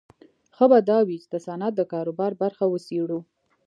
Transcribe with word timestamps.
ښه 0.55 0.65
به 0.71 0.79
دا 0.89 0.99
وي 1.07 1.17
چې 1.21 1.27
د 1.33 1.35
صنعت 1.45 1.73
د 1.77 1.81
کاروبار 1.93 2.31
برخه 2.43 2.65
وڅېړو 2.69 3.19